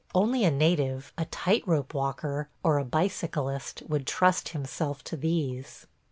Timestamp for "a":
0.43-0.49, 1.15-1.25, 2.79-2.83